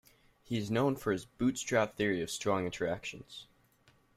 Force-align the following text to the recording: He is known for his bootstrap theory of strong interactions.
He 0.41 0.57
is 0.57 0.71
known 0.71 0.95
for 0.95 1.11
his 1.11 1.25
bootstrap 1.27 1.95
theory 1.95 2.23
of 2.23 2.31
strong 2.31 2.65
interactions. 2.65 3.45